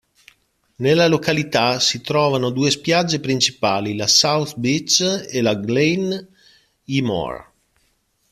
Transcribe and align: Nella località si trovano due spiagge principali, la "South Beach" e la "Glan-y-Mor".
Nella 0.77 1.07
località 1.07 1.79
si 1.79 2.01
trovano 2.01 2.49
due 2.49 2.71
spiagge 2.71 3.19
principali, 3.19 3.95
la 3.95 4.07
"South 4.07 4.57
Beach" 4.57 5.27
e 5.29 5.41
la 5.43 5.53
"Glan-y-Mor". 5.53 7.51